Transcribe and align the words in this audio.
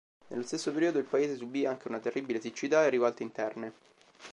Nello 0.29 0.41
stesso 0.41 0.71
periodo 0.73 0.97
il 0.97 1.03
paese 1.05 1.35
subì 1.35 1.63
anche 1.67 1.87
una 1.87 1.99
terribile 1.99 2.41
siccità 2.41 2.83
e 2.83 2.89
rivolte 2.89 3.21
interne. 3.21 3.73